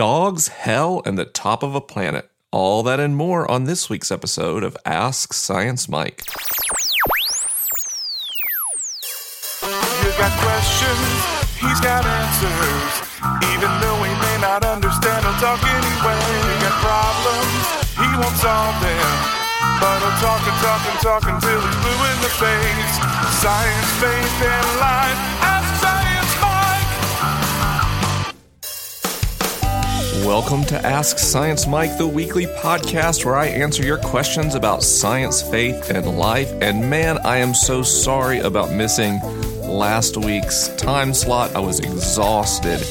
[0.00, 2.24] dogs, hell, and the top of a planet.
[2.50, 6.24] All that and more on this week's episode of Ask Science Mike.
[9.60, 11.04] You got questions,
[11.60, 12.92] he's got answers.
[13.52, 16.16] Even though he may not understand, he'll talk anyway.
[16.48, 17.60] You got problems,
[18.00, 19.04] he won't solve them.
[19.84, 20.00] But
[21.60, 22.92] he's blue in the face.
[23.36, 25.59] Science, faith, and life.
[30.26, 35.40] Welcome to Ask Science Mike, the weekly podcast where I answer your questions about science,
[35.40, 36.52] faith, and life.
[36.60, 39.18] And man, I am so sorry about missing
[39.62, 41.56] last week's time slot.
[41.56, 42.82] I was exhausted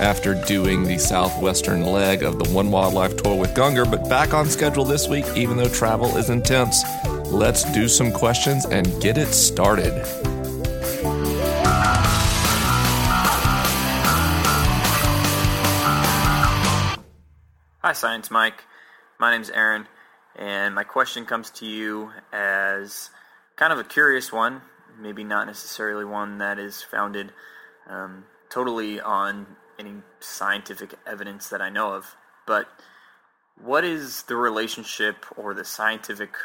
[0.00, 4.48] after doing the southwestern leg of the One Wildlife Tour with Gungor, but back on
[4.50, 6.82] schedule this week, even though travel is intense.
[7.26, 9.92] Let's do some questions and get it started.
[17.84, 18.62] Hi, Science Mike.
[19.18, 19.88] My name's Aaron,
[20.36, 23.10] and my question comes to you as
[23.56, 24.62] kind of a curious one,
[25.00, 27.32] maybe not necessarily one that is founded
[27.88, 29.48] um, totally on
[29.80, 32.14] any scientific evidence that I know of,
[32.46, 32.68] but
[33.60, 36.36] what is the relationship or the scientific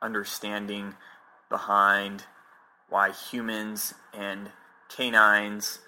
[0.00, 0.94] understanding
[1.50, 2.22] behind
[2.88, 4.52] why humans and
[4.88, 5.80] canines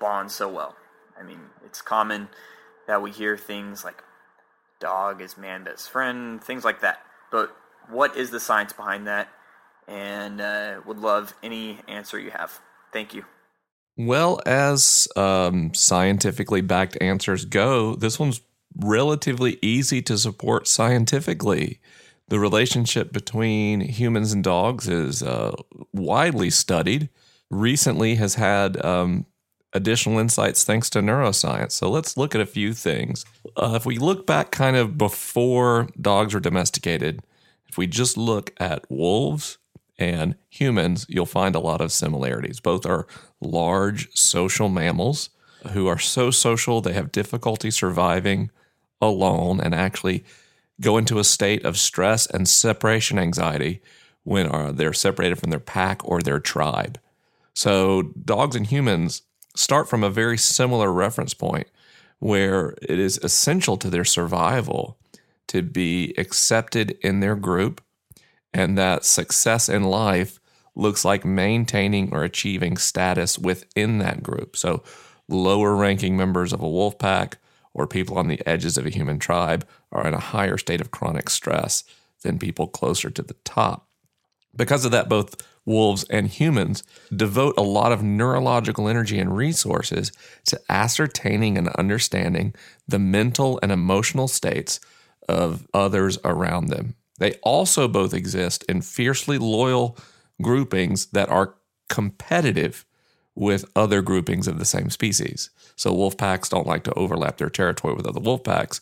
[0.00, 0.74] bond so well?
[1.20, 2.30] I mean, it's common
[2.86, 4.02] that we hear things like
[4.82, 7.00] dog is man best friend, things like that.
[7.30, 7.56] But
[7.88, 9.28] what is the science behind that?
[9.88, 12.60] And uh, would love any answer you have.
[12.92, 13.24] Thank you.
[13.96, 18.40] Well, as um, scientifically backed answers go, this one's
[18.76, 21.80] relatively easy to support scientifically.
[22.28, 25.54] The relationship between humans and dogs is uh,
[25.92, 27.10] widely studied.
[27.50, 29.26] Recently, has had um,
[29.72, 31.72] additional insights thanks to neuroscience.
[31.72, 33.24] So let's look at a few things.
[33.56, 37.22] Uh, if we look back kind of before dogs were domesticated,
[37.68, 39.58] if we just look at wolves
[39.98, 42.60] and humans, you'll find a lot of similarities.
[42.60, 43.06] Both are
[43.40, 45.30] large social mammals
[45.72, 48.50] who are so social they have difficulty surviving
[49.00, 50.24] alone and actually
[50.80, 53.80] go into a state of stress and separation anxiety
[54.24, 56.98] when uh, they're separated from their pack or their tribe.
[57.54, 59.22] So, dogs and humans
[59.54, 61.68] start from a very similar reference point
[62.18, 64.96] where it is essential to their survival
[65.48, 67.80] to be accepted in their group
[68.54, 70.38] and that success in life
[70.74, 74.56] looks like maintaining or achieving status within that group.
[74.56, 74.82] So,
[75.28, 77.38] lower ranking members of a wolf pack
[77.74, 80.90] or people on the edges of a human tribe are in a higher state of
[80.90, 81.84] chronic stress
[82.22, 83.88] than people closer to the top.
[84.54, 86.82] Because of that, both wolves and humans
[87.14, 90.12] devote a lot of neurological energy and resources
[90.44, 92.54] to ascertaining and understanding
[92.88, 94.80] the mental and emotional states
[95.28, 96.94] of others around them.
[97.18, 99.96] They also both exist in fiercely loyal
[100.40, 101.54] groupings that are
[101.88, 102.84] competitive
[103.34, 105.50] with other groupings of the same species.
[105.76, 108.80] So wolf packs don't like to overlap their territory with other wolf packs,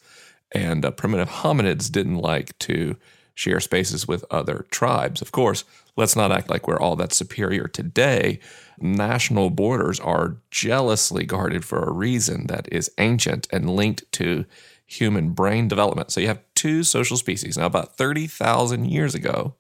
[0.52, 2.96] and uh, primitive hominids didn't like to
[3.40, 5.22] share spaces with other tribes.
[5.22, 5.64] Of course,
[5.96, 8.38] let's not act like we're all that superior today.
[8.78, 14.44] National borders are jealously guarded for a reason that is ancient and linked to
[14.84, 16.10] human brain development.
[16.10, 17.56] So you have two social species.
[17.56, 19.54] Now, about 30,000 years ago,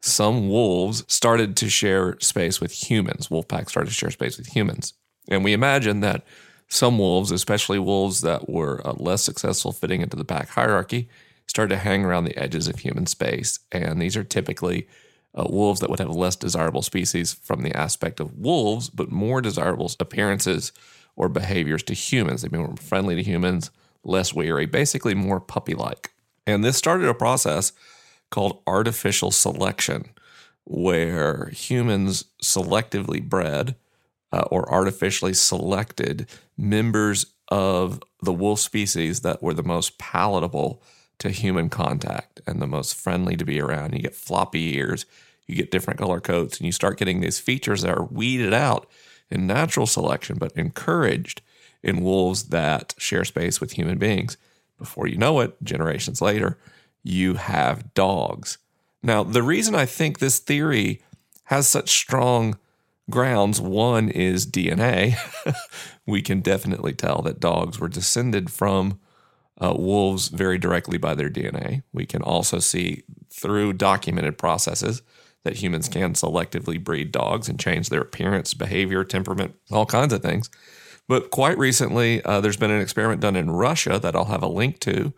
[0.00, 3.30] some wolves started to share space with humans.
[3.30, 4.94] Wolf packs started to share space with humans.
[5.28, 6.24] And we imagine that
[6.68, 11.08] some wolves, especially wolves that were uh, less successful fitting into the pack hierarchy,
[11.48, 13.58] started to hang around the edges of human space.
[13.72, 14.86] And these are typically
[15.34, 19.40] uh, wolves that would have less desirable species from the aspect of wolves, but more
[19.40, 20.72] desirable appearances
[21.16, 22.42] or behaviors to humans.
[22.42, 23.70] They'd be more friendly to humans,
[24.04, 26.12] less wary, basically more puppy like.
[26.46, 27.72] And this started a process
[28.30, 30.10] called artificial selection,
[30.64, 33.74] where humans selectively bred
[34.32, 40.82] uh, or artificially selected members of the wolf species that were the most palatable
[41.18, 43.94] to human contact and the most friendly to be around.
[43.94, 45.06] You get floppy ears,
[45.46, 48.88] you get different color coats, and you start getting these features that are weeded out
[49.30, 51.42] in natural selection, but encouraged
[51.82, 54.36] in wolves that share space with human beings.
[54.78, 56.58] Before you know it, generations later,
[57.02, 58.58] you have dogs.
[59.02, 61.02] Now, the reason I think this theory
[61.44, 62.58] has such strong
[63.10, 65.16] grounds one is DNA.
[66.06, 68.98] we can definitely tell that dogs were descended from
[69.60, 71.82] uh, wolves very directly by their DNA.
[71.92, 75.02] We can also see through documented processes
[75.44, 80.22] that humans can selectively breed dogs and change their appearance, behavior, temperament, all kinds of
[80.22, 80.50] things.
[81.08, 84.48] But quite recently, uh, there's been an experiment done in Russia that I'll have a
[84.48, 85.12] link to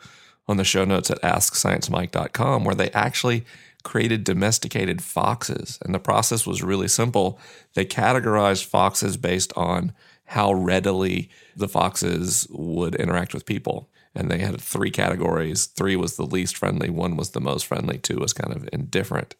[0.47, 3.45] on the show notes at AskScienceMike.com where they actually
[3.83, 5.79] created domesticated foxes.
[5.83, 7.39] And the process was really simple.
[7.75, 9.93] They categorized foxes based on
[10.27, 13.90] how readily the foxes would interact with people.
[14.15, 15.67] And they had three categories.
[15.67, 19.37] Three was the least friendly, one was the most friendly, two was kind of indifferent.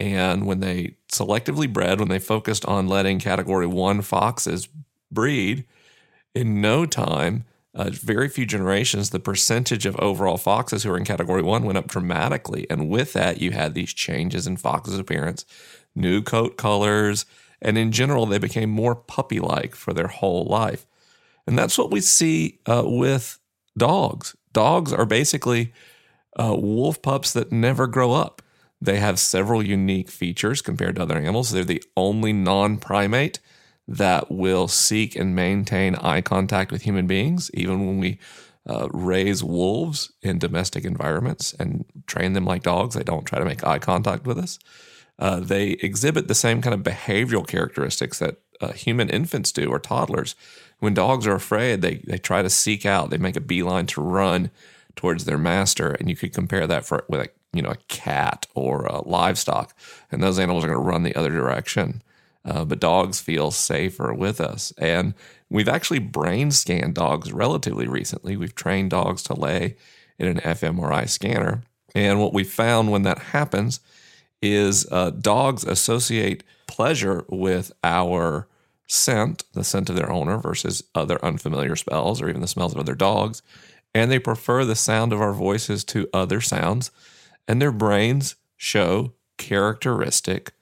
[0.00, 4.68] And when they selectively bred, when they focused on letting category one foxes
[5.10, 5.64] breed,
[6.34, 7.44] in no time,
[7.74, 11.78] uh, very few generations, the percentage of overall foxes who were in category one went
[11.78, 12.66] up dramatically.
[12.68, 15.46] And with that, you had these changes in foxes' appearance,
[15.94, 17.24] new coat colors,
[17.60, 20.84] and in general, they became more puppy like for their whole life.
[21.46, 23.38] And that's what we see uh, with
[23.76, 24.36] dogs.
[24.52, 25.72] Dogs are basically
[26.38, 28.42] uh, wolf pups that never grow up.
[28.80, 31.50] They have several unique features compared to other animals.
[31.50, 33.38] They're the only non primate
[33.86, 38.18] that will seek and maintain eye contact with human beings, even when we
[38.68, 42.94] uh, raise wolves in domestic environments and train them like dogs.
[42.94, 44.58] They don't try to make eye contact with us.
[45.18, 49.78] Uh, they exhibit the same kind of behavioral characteristics that uh, human infants do or
[49.78, 50.34] toddlers.
[50.82, 54.00] When dogs are afraid, they, they try to seek out, they make a beeline to
[54.00, 54.50] run
[54.96, 55.92] towards their master.
[55.92, 59.76] And you could compare that for with a you know a cat or a livestock,
[60.10, 62.02] and those animals are going to run the other direction.
[62.44, 64.72] Uh, but dogs feel safer with us.
[64.76, 65.14] And
[65.48, 68.36] we've actually brain scanned dogs relatively recently.
[68.36, 69.76] We've trained dogs to lay
[70.18, 71.62] in an fMRI scanner.
[71.94, 73.78] And what we found when that happens
[74.40, 78.48] is uh, dogs associate pleasure with our
[78.92, 82.80] scent, the scent of their owner, versus other unfamiliar smells or even the smells of
[82.80, 83.42] other dogs.
[83.94, 86.90] And they prefer the sound of our voices to other sounds.
[87.48, 90.52] And their brains show characteristic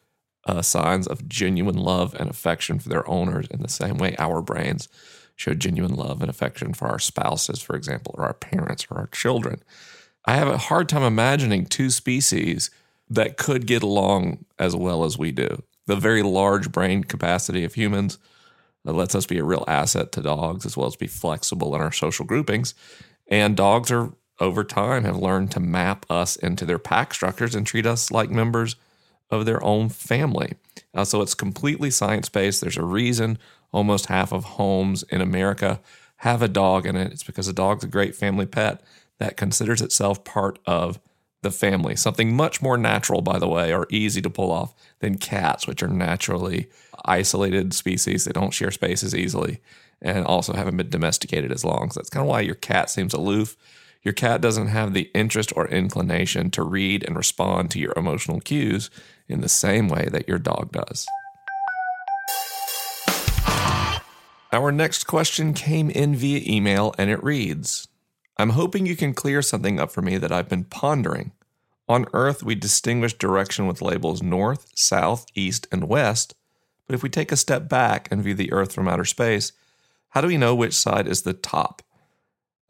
[0.47, 4.41] uh, signs of genuine love and affection for their owners in the same way our
[4.41, 4.89] brains
[5.35, 9.07] show genuine love and affection for our spouses, for example, or our parents or our
[9.09, 9.63] children.
[10.25, 12.71] I have a hard time imagining two species
[13.11, 15.63] that could get along as well as we do.
[15.87, 18.19] The very large brain capacity of humans
[18.85, 21.83] that lets us be a real asset to dogs as well as be flexible in
[21.83, 22.75] our social groupings.
[23.29, 27.67] And dogs are over time have learned to map us into their pack structures and
[27.67, 28.77] treat us like members
[29.31, 30.55] of their own family.
[30.95, 32.61] Uh, so it's completely science based.
[32.61, 33.39] There's a reason
[33.73, 35.81] almost half of homes in America
[36.17, 37.13] have a dog in it.
[37.13, 38.83] It's because a dog's a great family pet
[39.19, 40.99] that considers itself part of
[41.43, 41.97] the family.
[41.97, 45.83] Something much more natural, by the way, or easy to pull off than cats, which
[45.83, 46.69] are naturally
[47.05, 48.25] isolated species.
[48.25, 49.61] They don't share spaces easily
[50.03, 51.91] and also haven't been domesticated as long.
[51.91, 53.57] So that's kind of why your cat seems aloof.
[54.03, 58.41] Your cat doesn't have the interest or inclination to read and respond to your emotional
[58.41, 58.91] cues
[59.29, 61.07] in the same way that your dog does.
[64.53, 67.87] Our next question came in via email and it reads
[68.41, 71.33] I'm hoping you can clear something up for me that I've been pondering.
[71.89, 76.35] On Earth, we distinguish direction with labels north, south, east, and west.
[76.87, 79.53] But if we take a step back and view the Earth from outer space,
[80.11, 81.83] how do we know which side is the top?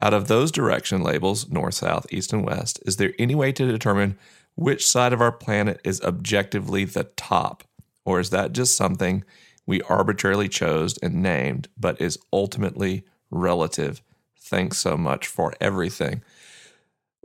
[0.01, 3.71] Out of those direction labels, north, south, east, and west, is there any way to
[3.71, 4.17] determine
[4.55, 7.63] which side of our planet is objectively the top?
[8.03, 9.23] Or is that just something
[9.65, 14.01] we arbitrarily chose and named, but is ultimately relative?
[14.41, 16.23] Thanks so much for everything.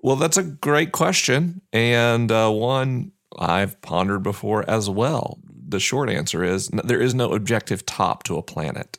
[0.02, 5.38] Well, that's a great question, and uh, one I've pondered before as well.
[5.68, 8.98] The short answer is there is no objective top to a planet.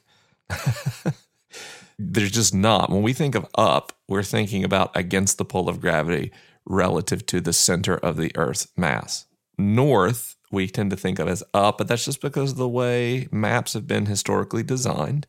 [2.00, 2.90] There's just not.
[2.90, 6.32] When we think of up, we're thinking about against the pull of gravity
[6.66, 9.26] relative to the center of the Earth's mass.
[9.58, 13.28] North, we tend to think of as up, but that's just because of the way
[13.32, 15.26] maps have been historically designed,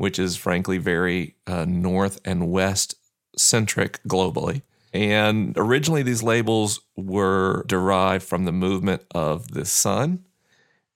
[0.00, 2.94] which is frankly very uh, north and west
[3.36, 4.62] centric globally.
[4.94, 10.24] And originally, these labels were derived from the movement of the sun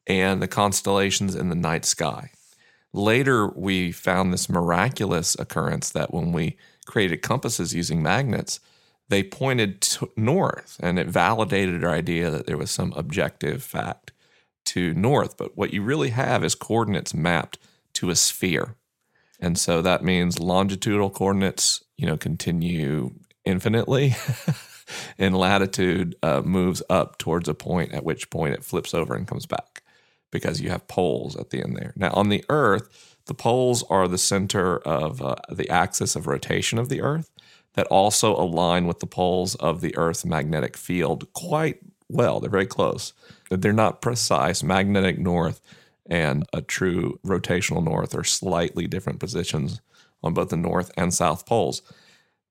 [0.07, 2.31] and the constellations in the night sky.
[2.95, 6.57] Later, we found this miraculous occurrence that when we
[6.87, 8.59] created compasses using magnets,
[9.11, 14.13] they pointed north and it validated our idea that there was some objective fact
[14.65, 15.37] to north.
[15.37, 17.59] But what you really have is coordinates mapped
[17.93, 18.77] to a sphere.
[19.41, 23.13] And so that means longitudinal coordinates, you know, continue
[23.45, 24.15] infinitely.
[25.19, 29.27] and latitude uh, moves up towards a point at which point it flips over and
[29.27, 29.83] comes back
[30.31, 31.93] because you have poles at the end there.
[31.97, 36.79] Now, on the Earth, the poles are the center of uh, the axis of rotation
[36.79, 37.31] of the Earth
[37.75, 42.41] that also align with the poles of the Earth's magnetic field quite well.
[42.41, 43.13] They're very close.
[43.51, 44.63] But they're not precise.
[44.63, 45.61] Magnetic north
[46.07, 49.81] and a true rotational north are slightly different positions
[50.23, 51.83] on both the north and south poles.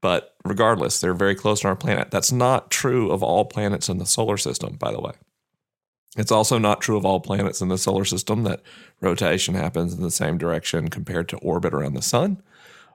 [0.01, 2.11] But regardless, they're very close to our planet.
[2.11, 5.13] That's not true of all planets in the solar system, by the way.
[6.17, 8.61] It's also not true of all planets in the solar system that
[9.01, 12.41] rotation happens in the same direction compared to orbit around the sun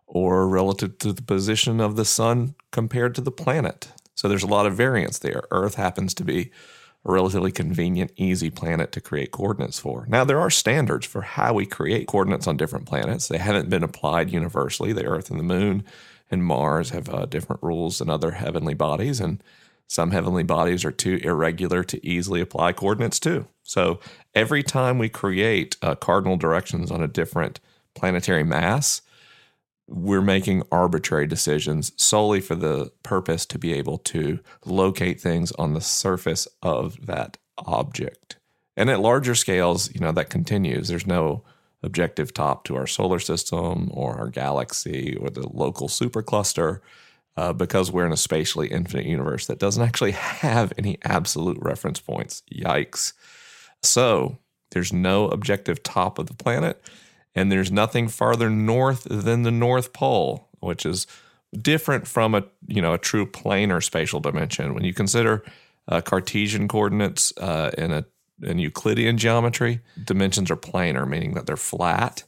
[0.06, 3.88] or relative to the position of the sun compared to the planet.
[4.14, 5.42] So there's a lot of variance there.
[5.50, 6.50] Earth happens to be
[7.04, 10.06] a relatively convenient, easy planet to create coordinates for.
[10.08, 13.28] Now, there are standards for how we create coordinates on different planets.
[13.28, 14.92] They haven't been applied universally.
[14.92, 15.84] The Earth and the Moon
[16.30, 19.42] and Mars have uh, different rules than other heavenly bodies, and
[19.86, 23.46] some heavenly bodies are too irregular to easily apply coordinates to.
[23.62, 24.00] So
[24.34, 27.60] every time we create uh, cardinal directions on a different
[27.94, 29.00] planetary mass,
[29.88, 35.72] we're making arbitrary decisions solely for the purpose to be able to locate things on
[35.72, 38.36] the surface of that object.
[38.76, 40.88] And at larger scales, you know, that continues.
[40.88, 41.42] There's no
[41.82, 46.80] objective top to our solar system or our galaxy or the local supercluster
[47.36, 52.00] uh, because we're in a spatially infinite universe that doesn't actually have any absolute reference
[52.00, 52.42] points.
[52.52, 53.14] Yikes.
[53.82, 54.38] So
[54.70, 56.82] there's no objective top of the planet
[57.34, 61.06] and there's nothing farther north than the North Pole, which is
[61.52, 64.74] different from a you know a true planar spatial dimension.
[64.74, 65.44] When you consider
[65.86, 68.04] uh, Cartesian coordinates uh, in a
[68.42, 72.24] in Euclidean geometry, dimensions are planar, meaning that they're flat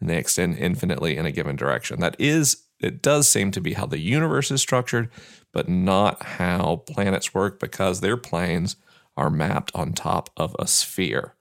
[0.00, 2.00] and they extend infinitely in a given direction.
[2.00, 5.10] That is, it does seem to be how the universe is structured,
[5.52, 8.76] but not how planets work because their planes
[9.16, 11.34] are mapped on top of a sphere.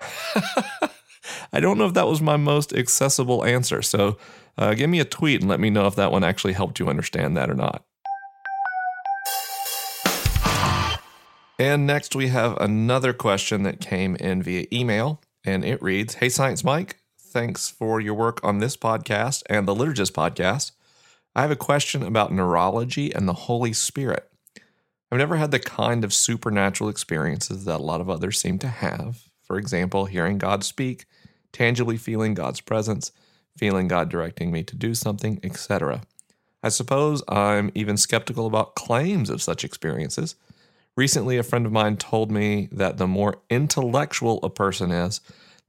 [1.52, 3.82] I don't know if that was my most accessible answer.
[3.82, 4.18] So
[4.58, 6.88] uh, give me a tweet and let me know if that one actually helped you
[6.88, 7.84] understand that or not.
[11.58, 16.28] And next, we have another question that came in via email, and it reads Hey,
[16.28, 20.72] Science Mike, thanks for your work on this podcast and the Liturgist podcast.
[21.34, 24.30] I have a question about neurology and the Holy Spirit.
[25.10, 28.68] I've never had the kind of supernatural experiences that a lot of others seem to
[28.68, 29.22] have.
[29.42, 31.06] For example, hearing God speak,
[31.56, 33.12] tangibly feeling God's presence,
[33.56, 36.02] feeling God directing me to do something, etc.
[36.62, 40.34] I suppose I'm even skeptical about claims of such experiences.
[40.98, 45.22] Recently, a friend of mine told me that the more intellectual a person is,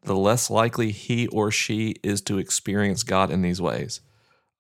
[0.04, 4.02] the less likely he or she is to experience God in these ways.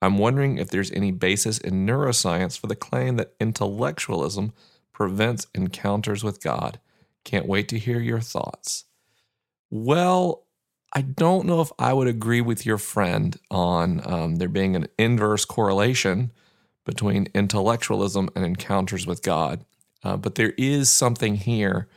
[0.01, 4.53] I'm wondering if there's any basis in neuroscience for the claim that intellectualism
[4.93, 6.79] prevents encounters with God.
[7.25, 8.85] Can't wait to hear your thoughts.
[9.69, 10.46] Well,
[10.93, 14.87] I don't know if I would agree with your friend on um, there being an
[14.97, 16.31] inverse correlation
[16.85, 19.65] between intellectualism and encounters with God.
[20.03, 21.87] Uh, but there is something here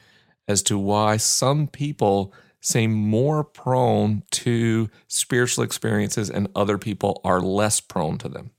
[0.49, 7.41] as to why some people seem more prone to spiritual experiences and other people are
[7.41, 8.51] less prone to them.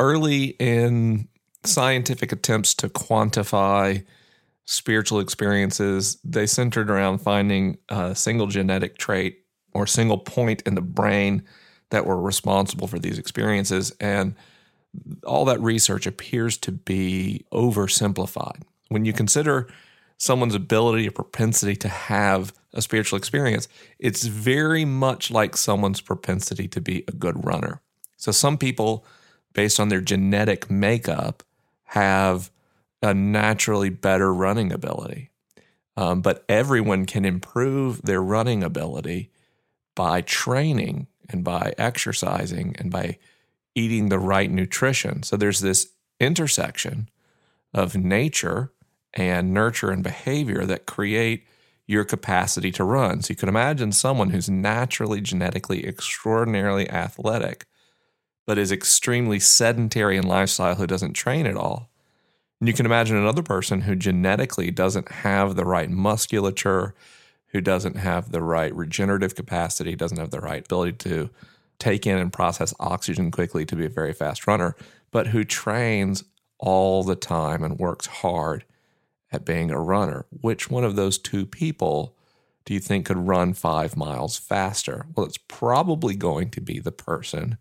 [0.00, 1.28] Early in
[1.64, 4.04] scientific attempts to quantify
[4.64, 9.44] spiritual experiences, they centered around finding a single genetic trait
[9.74, 11.42] or single point in the brain
[11.90, 13.92] that were responsible for these experiences.
[14.00, 14.34] And
[15.24, 18.62] all that research appears to be oversimplified.
[18.88, 19.68] When you consider
[20.16, 26.68] someone's ability or propensity to have a spiritual experience, it's very much like someone's propensity
[26.68, 27.80] to be a good runner.
[28.16, 29.04] So, some people,
[29.52, 31.42] based on their genetic makeup,
[31.84, 32.50] have
[33.02, 35.30] a naturally better running ability.
[35.96, 39.30] Um, but everyone can improve their running ability
[39.98, 43.18] by training and by exercising and by
[43.74, 45.24] eating the right nutrition.
[45.24, 45.88] So there's this
[46.20, 47.08] intersection
[47.74, 48.70] of nature
[49.12, 51.48] and nurture and behavior that create
[51.88, 53.22] your capacity to run.
[53.22, 57.66] So you can imagine someone who's naturally genetically extraordinarily athletic,
[58.46, 61.90] but is extremely sedentary in lifestyle who doesn't train at all.
[62.60, 66.94] And you can imagine another person who genetically doesn't have the right musculature,
[67.48, 71.30] who doesn't have the right regenerative capacity, doesn't have the right ability to
[71.78, 74.74] take in and process oxygen quickly to be a very fast runner,
[75.10, 76.24] but who trains
[76.58, 78.64] all the time and works hard
[79.30, 80.26] at being a runner.
[80.40, 82.16] Which one of those two people
[82.64, 85.06] do you think could run five miles faster?
[85.14, 87.56] Well, it's probably going to be the person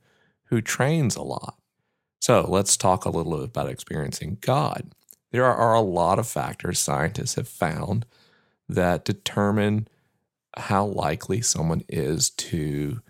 [0.46, 1.58] who trains a lot.
[2.20, 4.91] So let's talk a little bit about experiencing God.
[5.32, 8.06] There are a lot of factors scientists have found
[8.69, 9.88] that determine
[10.57, 13.01] how likely someone is to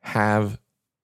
[0.00, 0.58] have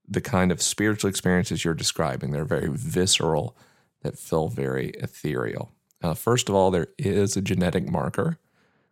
[0.07, 2.31] the kind of spiritual experiences you're describing.
[2.31, 3.57] They're very visceral,
[4.03, 5.73] that feel very ethereal.
[6.03, 8.39] Uh, first of all, there is a genetic marker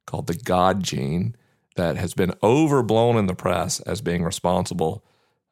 [0.06, 1.36] called the God gene
[1.76, 5.04] that has been overblown in the press as being responsible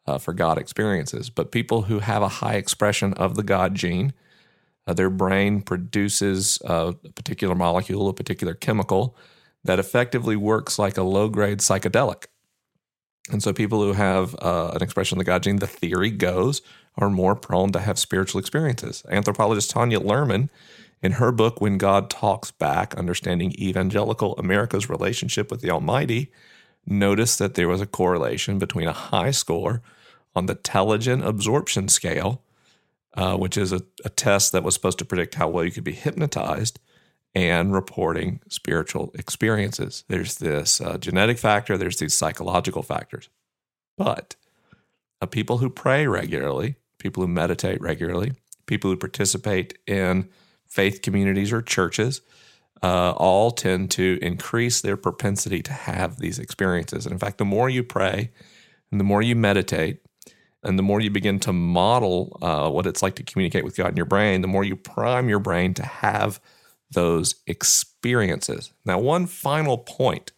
[0.07, 1.31] uh, for God experiences.
[1.31, 4.13] But people who have a high expression of the God gene,
[4.87, 9.17] uh, their brain produces a particular molecule, a particular chemical
[9.65, 12.27] that effectively works like a low grade psychedelic.
[13.31, 16.63] And so, people who have uh, an expression of the God gene, the theory goes,
[16.97, 19.05] are more prone to have spiritual experiences.
[19.09, 20.49] Anthropologist Tanya Luhrmann,
[21.03, 26.31] in her book, When God Talks Back Understanding Evangelical America's Relationship with the Almighty,
[26.87, 29.83] noticed that there was a correlation between a high score
[30.35, 32.43] on the Tellegen Absorption Scale,
[33.15, 35.85] uh, which is a, a test that was supposed to predict how well you could
[35.85, 36.79] be hypnotized,
[37.35, 40.05] and reporting spiritual experiences.
[40.09, 43.29] There's this uh, genetic factor, there's these psychological factors.
[43.97, 44.37] But
[45.21, 48.33] uh, people who pray regularly, people who meditate regularly,
[48.67, 50.29] people who participate in
[50.67, 52.21] faith communities or churches,
[52.83, 57.05] uh, all tend to increase their propensity to have these experiences.
[57.05, 58.31] And in fact, the more you pray
[58.91, 60.01] and the more you meditate,
[60.63, 63.91] and the more you begin to model uh, what it's like to communicate with God
[63.91, 66.41] in your brain, the more you prime your brain to have
[66.93, 68.73] those experiences.
[68.85, 70.33] Now, one final point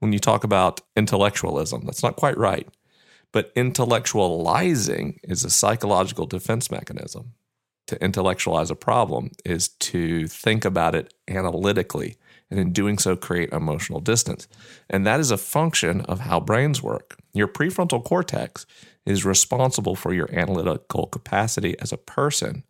[0.00, 2.66] when you talk about intellectualism, that's not quite right,
[3.32, 7.34] but intellectualizing is a psychological defense mechanism.
[7.86, 12.16] To intellectualize a problem is to think about it analytically,
[12.50, 14.48] and in doing so, create emotional distance.
[14.88, 17.16] And that is a function of how brains work.
[17.32, 18.64] Your prefrontal cortex
[19.06, 22.64] is responsible for your analytical capacity as a person.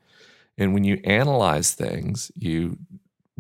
[0.59, 2.79] And when you analyze things, you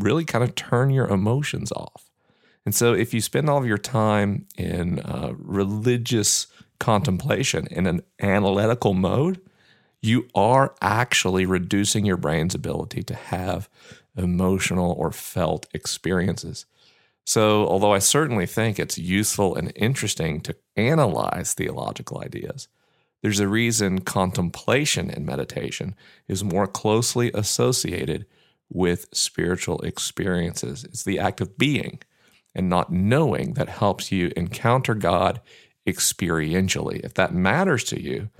[0.02, 2.10] really kind of turn your emotions off.
[2.66, 6.46] And so, if you spend all of your time in uh, religious
[6.78, 9.40] contemplation in an analytical mode,
[10.02, 13.68] you are actually reducing your brain's ability to have
[14.16, 16.66] emotional or felt experiences.
[17.24, 22.68] So, although I certainly think it's useful and interesting to analyze theological ideas,
[23.22, 25.94] there's a reason contemplation and meditation
[26.26, 28.26] is more closely associated
[28.70, 30.84] with spiritual experiences.
[30.84, 32.00] It's the act of being
[32.54, 35.40] and not knowing that helps you encounter God
[35.86, 37.00] experientially.
[37.00, 38.30] If that matters to you,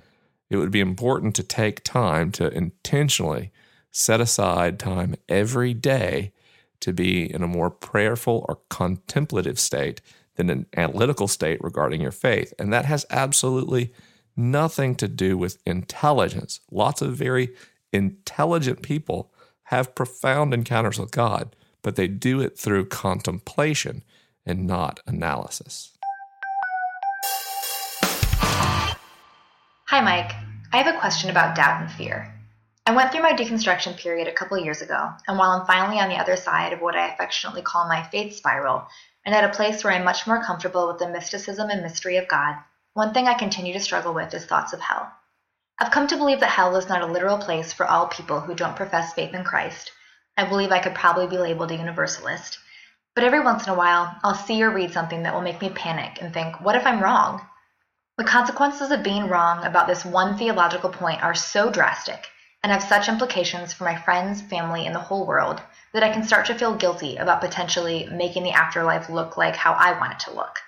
[0.48, 3.50] it would be important to take time to intentionally
[3.90, 6.32] set aside time every day
[6.80, 10.00] to be in a more prayerful or contemplative state
[10.36, 12.54] than an analytical state regarding your faith.
[12.58, 13.92] And that has absolutely
[14.36, 16.60] nothing to do with intelligence.
[16.70, 17.54] Lots of very
[17.92, 19.29] intelligent people
[19.70, 24.02] have profound encounters with God, but they do it through contemplation
[24.44, 25.96] and not analysis.
[29.86, 30.32] Hi, Mike.
[30.72, 32.34] I have a question about doubt and fear.
[32.84, 36.08] I went through my deconstruction period a couple years ago, and while I'm finally on
[36.08, 38.88] the other side of what I affectionately call my faith spiral,
[39.24, 42.26] and at a place where I'm much more comfortable with the mysticism and mystery of
[42.26, 42.56] God,
[42.94, 45.12] one thing I continue to struggle with is thoughts of hell.
[45.82, 48.54] I've come to believe that hell is not a literal place for all people who
[48.54, 49.90] don't profess faith in Christ.
[50.36, 52.58] I believe I could probably be labeled a universalist.
[53.14, 55.70] But every once in a while, I'll see or read something that will make me
[55.70, 57.46] panic and think, what if I'm wrong?
[58.18, 62.28] The consequences of being wrong about this one theological point are so drastic
[62.62, 65.62] and have such implications for my friends, family, and the whole world
[65.94, 69.72] that I can start to feel guilty about potentially making the afterlife look like how
[69.72, 70.58] I want it to look.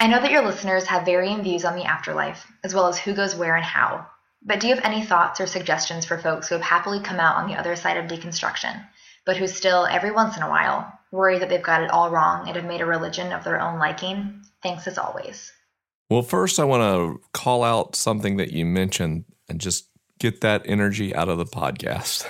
[0.00, 3.12] I know that your listeners have varying views on the afterlife, as well as who
[3.12, 4.06] goes where and how,
[4.42, 7.36] but do you have any thoughts or suggestions for folks who have happily come out
[7.36, 8.84] on the other side of deconstruction,
[9.26, 12.46] but who still, every once in a while, worry that they've got it all wrong
[12.46, 14.42] and have made a religion of their own liking?
[14.62, 15.52] Thanks as always.
[16.08, 20.62] Well, first, I want to call out something that you mentioned and just get that
[20.64, 22.26] energy out of the podcast.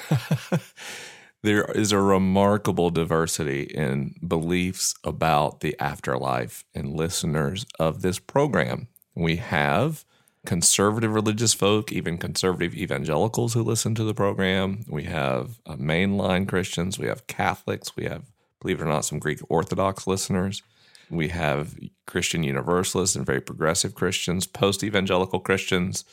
[1.43, 8.89] there is a remarkable diversity in beliefs about the afterlife and listeners of this program.
[9.15, 10.05] We have
[10.47, 14.85] conservative religious folk, even conservative evangelicals who listen to the program.
[14.89, 16.99] We have uh, mainline Christians.
[16.99, 17.95] We have Catholics.
[17.97, 18.25] We have,
[18.61, 20.63] believe it or not, some Greek Orthodox listeners.
[21.11, 26.05] We have Christian Universalists and very progressive Christians, post evangelical Christians.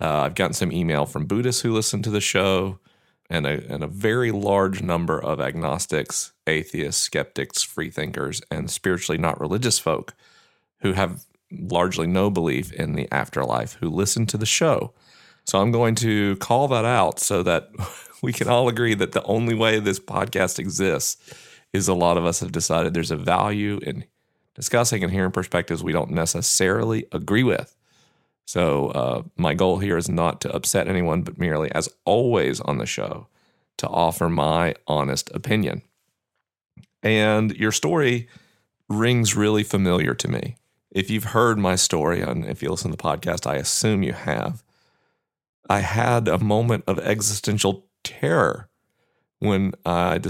[0.00, 2.78] Uh, I've gotten some email from Buddhists who listen to the show,
[3.28, 9.40] and a, and a very large number of agnostics, atheists, skeptics, freethinkers, and spiritually not
[9.40, 10.14] religious folk
[10.80, 14.92] who have largely no belief in the afterlife who listen to the show.
[15.44, 17.70] So I'm going to call that out so that
[18.22, 21.16] we can all agree that the only way this podcast exists
[21.72, 24.04] is a lot of us have decided there's a value in
[24.54, 27.76] discussing and hearing perspectives we don't necessarily agree with.
[28.46, 32.78] So uh, my goal here is not to upset anyone, but merely, as always on
[32.78, 33.28] the show,
[33.78, 35.82] to offer my honest opinion.
[37.02, 38.28] And your story
[38.88, 40.56] rings really familiar to me.
[40.90, 44.12] If you've heard my story, and if you listen to the podcast, I assume you
[44.12, 44.62] have.
[45.68, 48.68] I had a moment of existential terror
[49.38, 50.20] when I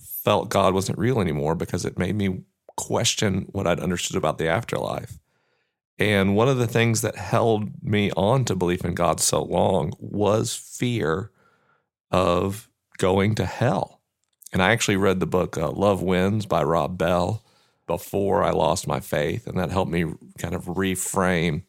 [0.00, 2.44] felt God wasn't real anymore because it made me
[2.76, 5.18] question what I'd understood about the afterlife.
[5.98, 9.94] And one of the things that held me on to belief in God so long
[9.98, 11.30] was fear
[12.10, 14.00] of going to hell.
[14.52, 17.42] And I actually read the book uh, Love Wins by Rob Bell
[17.86, 19.46] before I lost my faith.
[19.46, 20.04] And that helped me
[20.38, 21.62] kind of reframe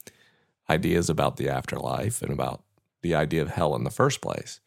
[0.70, 2.64] ideas about the afterlife and about
[3.02, 4.60] the idea of hell in the first place.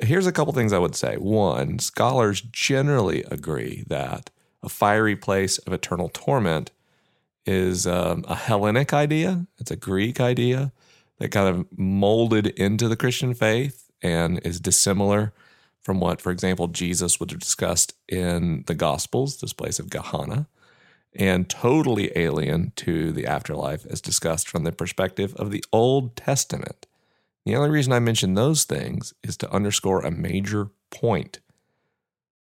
[0.00, 1.16] Here's a couple things I would say.
[1.16, 4.30] One, scholars generally agree that
[4.62, 6.72] a fiery place of eternal torment
[7.46, 10.72] is um, a Hellenic idea, it's a Greek idea
[11.18, 15.32] that kind of molded into the Christian faith and is dissimilar
[15.80, 20.48] from what, for example, Jesus would have discussed in the Gospels, this place of Gehenna,
[21.16, 26.86] and totally alien to the afterlife as discussed from the perspective of the Old Testament.
[27.44, 31.40] The only reason I mention those things is to underscore a major point.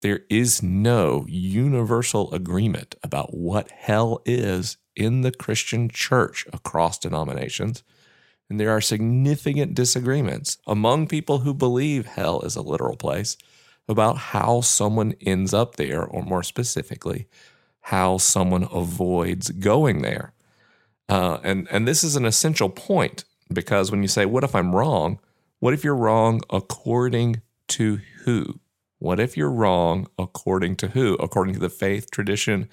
[0.03, 7.83] There is no universal agreement about what hell is in the Christian church across denominations.
[8.51, 13.37] And there are significant disagreements among people who believe hell is a literal place
[13.89, 17.27] about how someone ends up there, or more specifically,
[17.89, 20.35] how someone avoids going there.
[21.09, 24.77] Uh, and, and this is an essential point because when you say, What if I'm
[24.77, 25.19] wrong?
[25.61, 28.61] What if you're wrong according to who?
[28.99, 31.15] What if you're wrong according to who?
[31.15, 32.69] According to the faith tradition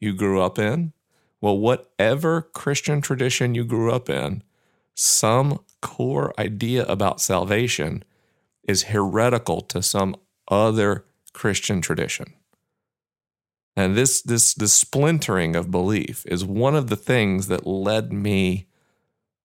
[0.00, 0.92] you grew up in?
[1.40, 4.42] Well, whatever Christian tradition you grew up in,
[4.94, 8.04] some core idea about salvation
[8.64, 10.14] is heretical to some
[10.50, 12.34] other Christian tradition.
[13.76, 18.66] And this, this, this splintering of belief is one of the things that led me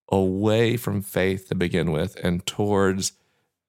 [0.09, 3.13] away from faith to begin with and towards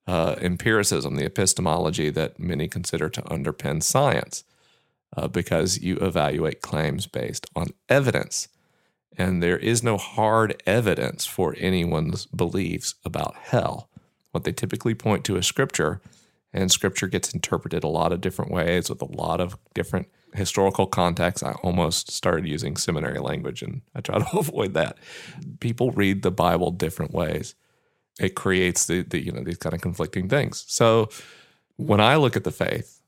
[0.06, 4.44] uh, empiricism, the epistemology that many consider to underpin science,
[5.16, 8.48] uh, because you evaluate claims based on evidence.
[9.16, 13.88] And there is no hard evidence for anyone's beliefs about hell.
[14.32, 16.00] What they typically point to is scripture,
[16.54, 20.86] and scripture gets interpreted a lot of different ways with a lot of different historical
[20.86, 21.42] context.
[21.42, 24.96] I almost started using seminary language and I try to avoid that.
[25.60, 27.56] People read the Bible different ways.
[28.20, 30.64] It creates the, the you know these kind of conflicting things.
[30.68, 31.08] So
[31.76, 33.00] when I look at the faith,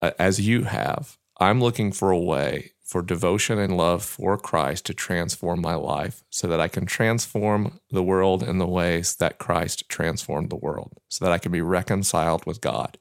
[0.00, 4.94] as you have, I'm looking for a way for devotion and love for Christ to
[4.94, 9.90] transform my life so that I can transform the world in the ways that Christ
[9.90, 12.96] transformed the world, so that I can be reconciled with God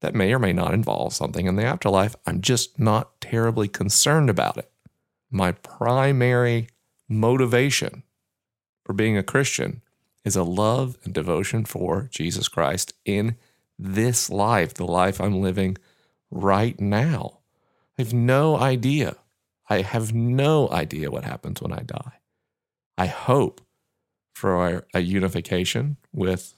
[0.00, 2.16] that may or may not involve something in the afterlife.
[2.26, 4.72] I'm just not terribly concerned about it.
[5.30, 6.66] My primary
[7.08, 8.02] motivation
[8.84, 9.82] for being a Christian
[10.24, 13.36] is a love and devotion for Jesus Christ in
[13.78, 15.78] this life, the life I'm living
[16.28, 17.38] right now.
[17.96, 19.16] I have no idea.
[19.68, 22.20] I have no idea what happens when I die.
[22.96, 23.60] I hope
[24.34, 26.54] for a unification with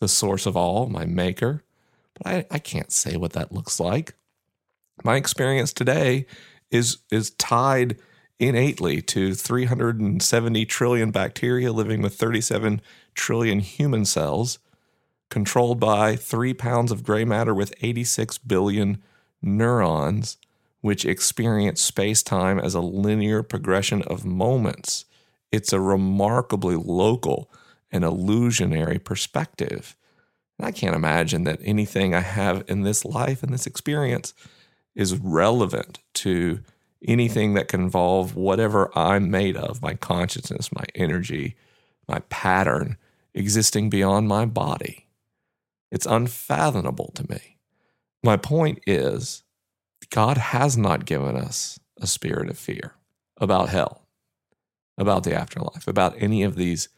[0.00, 1.64] the source of all, my maker,
[2.14, 4.14] but I, I can't say what that looks like.
[5.02, 6.26] My experience today
[6.70, 7.98] is is tied
[8.38, 12.80] innately to 370 trillion bacteria living with 37
[13.14, 14.58] trillion human cells,
[15.30, 19.02] controlled by three pounds of gray matter with 86 billion
[19.40, 20.36] neurons,
[20.84, 25.06] which experience space time as a linear progression of moments.
[25.50, 27.50] It's a remarkably local
[27.90, 29.96] and illusionary perspective.
[30.58, 34.34] And I can't imagine that anything I have in this life and this experience
[34.94, 36.60] is relevant to
[37.08, 41.56] anything that can involve whatever I'm made of my consciousness, my energy,
[42.06, 42.98] my pattern
[43.32, 45.06] existing beyond my body.
[45.90, 47.56] It's unfathomable to me.
[48.22, 49.44] My point is,
[50.10, 52.94] God has not given us a spirit of fear
[53.38, 54.06] about hell,
[54.98, 56.88] about the afterlife, about any of these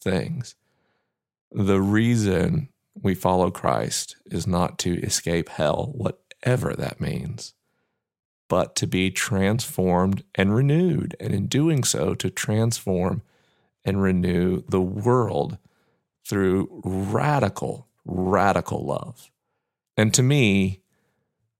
[0.00, 0.54] things.
[1.50, 2.68] The reason
[3.00, 7.54] we follow Christ is not to escape hell, whatever that means,
[8.48, 11.16] but to be transformed and renewed.
[11.20, 13.22] And in doing so, to transform
[13.84, 15.58] and renew the world
[16.26, 19.30] through radical, radical love.
[19.96, 20.82] And to me,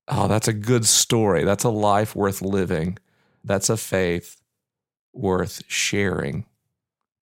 [0.09, 1.45] oh, that's a good story.
[1.45, 2.99] That's a life worth living.
[3.45, 4.41] That's a faith
[5.13, 6.47] worth sharing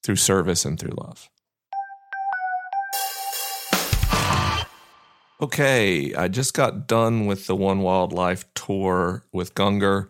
[0.03, 1.31] through service and through love.
[5.41, 10.09] Okay, I just got done with the One Wildlife tour with Gungor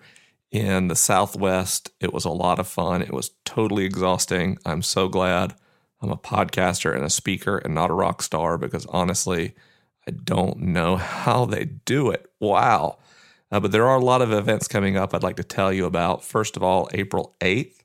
[0.50, 1.90] in the Southwest.
[1.98, 3.02] It was a lot of fun.
[3.02, 4.58] It was totally exhausting.
[4.64, 5.54] I'm so glad
[6.00, 9.54] I'm a podcaster and a speaker and not a rock star because honestly,
[10.07, 12.31] I don't know how they do it.
[12.40, 12.99] Wow.
[13.51, 15.87] Uh, but there are a lot of events coming up I'd like to tell you
[15.87, 16.25] about.
[16.25, 17.83] First of all, April 8th,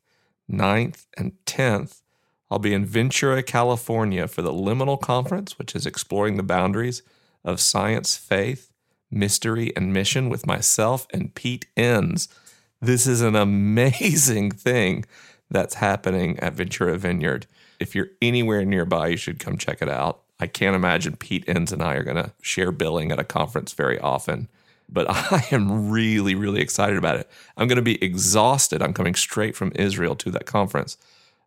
[0.52, 2.02] 9th, and 10th,
[2.52, 7.04] I'll be in Ventura, California for the Liminal Conference, which is exploring the boundaries
[7.44, 8.72] of science, faith,
[9.12, 12.28] mystery, and mission with myself and Pete Enns.
[12.82, 15.06] This is an amazing thing
[15.50, 17.48] that's happening at Ventura Vineyard.
[17.80, 20.22] If you're anywhere nearby, you should come check it out.
[20.40, 23.74] I can't imagine Pete Enns and I are going to share billing at a conference
[23.74, 24.48] very often,
[24.88, 27.30] but I am really, really excited about it.
[27.58, 28.82] I'm going to be exhausted.
[28.82, 30.98] I'm coming straight from Israel to that conference,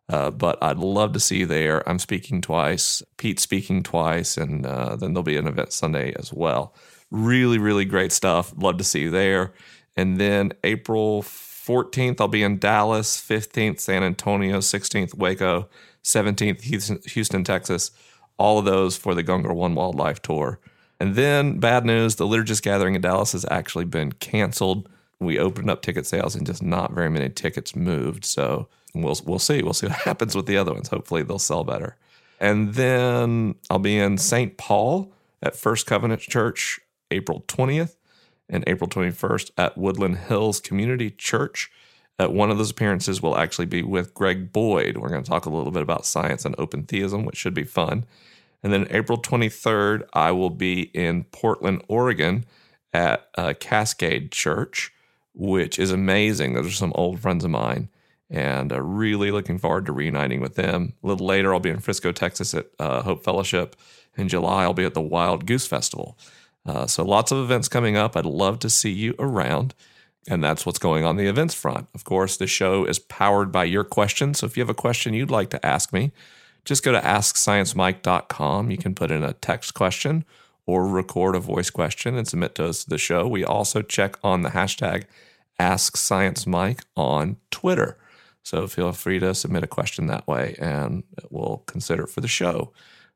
[0.09, 1.87] uh, but I'd love to see you there.
[1.89, 6.31] I'm speaking twice, Pete's speaking twice, and uh, then there'll be an event Sunday as
[6.31, 6.73] well.
[7.09, 8.53] Really, really great stuff.
[8.57, 9.53] Love to see you there.
[9.95, 15.69] And then April 14th, I'll be in Dallas, 15th, San Antonio, 16th, Waco,
[16.03, 16.61] 17th,
[17.11, 17.91] Houston, Texas.
[18.37, 20.59] All of those for the Gungor One Wildlife Tour.
[20.99, 24.87] And then, bad news the Liturgist Gathering in Dallas has actually been canceled.
[25.19, 28.25] We opened up ticket sales and just not very many tickets moved.
[28.25, 29.61] So we'll, we'll see.
[29.61, 30.89] We'll see what happens with the other ones.
[30.89, 31.95] Hopefully, they'll sell better.
[32.39, 34.57] And then I'll be in St.
[34.57, 36.79] Paul at First Covenant Church
[37.11, 37.95] April 20th
[38.49, 41.71] and April 21st at Woodland Hills Community Church.
[42.19, 44.97] At one of those appearances will actually be with Greg Boyd.
[44.97, 47.63] We're going to talk a little bit about science and open theism, which should be
[47.63, 48.05] fun.
[48.61, 52.45] And then April 23rd, I will be in Portland, Oregon
[52.93, 54.93] at uh, Cascade Church,
[55.33, 56.53] which is amazing.
[56.53, 57.89] Those are some old friends of mine,
[58.29, 60.93] and uh, really looking forward to reuniting with them.
[61.03, 63.75] A little later, I'll be in Frisco, Texas at uh, Hope Fellowship.
[64.15, 66.17] In July, I'll be at the Wild Goose Festival.
[66.65, 68.15] Uh, so lots of events coming up.
[68.15, 69.73] I'd love to see you around.
[70.27, 71.87] And that's what's going on the events front.
[71.93, 74.39] Of course, the show is powered by your questions.
[74.39, 76.11] So if you have a question you'd like to ask me,
[76.65, 78.71] just go to asksciencemike.com.
[78.71, 80.23] You can put in a text question
[80.65, 83.27] or record a voice question and submit to us the show.
[83.27, 85.03] We also check on the hashtag
[85.59, 87.97] AskScienceMike on Twitter.
[88.43, 92.27] So feel free to submit a question that way and we'll consider it for the
[92.27, 92.71] show.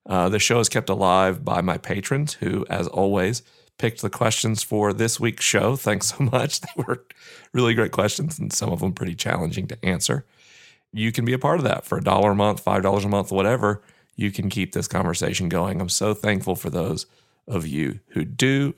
[0.06, 3.43] Uh, the show is kept alive by my patrons who, as always,
[3.77, 5.75] picked the questions for this week's show.
[5.75, 6.61] Thanks so much.
[6.61, 7.05] They were
[7.53, 10.25] really great questions and some of them pretty challenging to answer.
[10.93, 13.31] You can be a part of that for a dollar a month, $5 a month,
[13.31, 13.81] whatever.
[14.15, 15.79] You can keep this conversation going.
[15.79, 17.05] I'm so thankful for those
[17.47, 18.73] of you who do.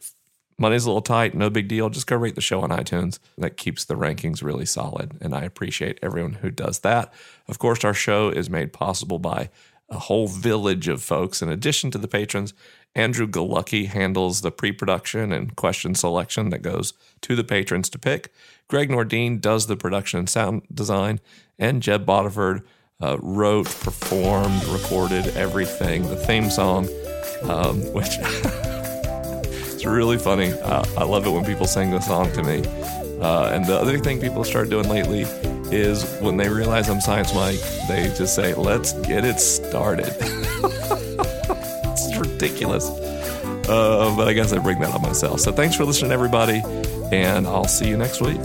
[0.57, 1.89] Money's a little tight, no big deal.
[1.89, 3.19] Just go rate the show on iTunes.
[3.37, 5.13] That keeps the rankings really solid.
[5.21, 7.13] And I appreciate everyone who does that.
[7.47, 9.49] Of course, our show is made possible by
[9.89, 11.41] a whole village of folks.
[11.41, 12.53] In addition to the patrons,
[12.95, 17.99] Andrew Galucki handles the pre production and question selection that goes to the patrons to
[17.99, 18.31] pick.
[18.67, 21.19] Gregg Nordin does the production and sound design.
[21.57, 22.63] And Jeb Bodiford
[23.01, 26.87] uh, wrote, performed, recorded everything, the theme song,
[27.43, 28.17] um, which
[29.73, 30.51] it's really funny.
[30.53, 32.63] Uh, I love it when people sing the song to me.
[33.21, 35.25] Uh, and the other thing people started doing lately
[35.71, 40.13] is when they realize I'm Science Mike, they just say, let's get it started.
[40.19, 42.89] it's ridiculous.
[43.69, 45.39] Uh, but I guess I bring that on myself.
[45.39, 46.63] So thanks for listening, everybody,
[47.11, 48.39] and I'll see you next week.